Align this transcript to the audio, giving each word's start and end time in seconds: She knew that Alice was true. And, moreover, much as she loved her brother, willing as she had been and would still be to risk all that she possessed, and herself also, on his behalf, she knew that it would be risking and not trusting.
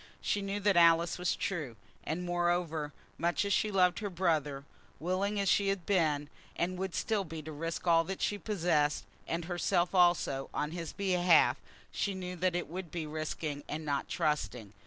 She 0.19 0.41
knew 0.41 0.59
that 0.61 0.75
Alice 0.75 1.19
was 1.19 1.35
true. 1.35 1.75
And, 2.03 2.23
moreover, 2.25 2.91
much 3.19 3.45
as 3.45 3.53
she 3.53 3.69
loved 3.69 3.99
her 3.99 4.09
brother, 4.09 4.63
willing 4.99 5.39
as 5.39 5.47
she 5.47 5.67
had 5.67 5.85
been 5.85 6.27
and 6.55 6.79
would 6.79 6.95
still 6.95 7.23
be 7.23 7.43
to 7.43 7.51
risk 7.51 7.85
all 7.85 8.03
that 8.05 8.19
she 8.19 8.39
possessed, 8.39 9.03
and 9.27 9.45
herself 9.45 9.93
also, 9.93 10.49
on 10.55 10.71
his 10.71 10.91
behalf, 10.91 11.57
she 11.91 12.15
knew 12.15 12.35
that 12.37 12.55
it 12.55 12.67
would 12.67 12.89
be 12.89 13.05
risking 13.05 13.63
and 13.69 13.85
not 13.85 14.09
trusting. 14.09 14.73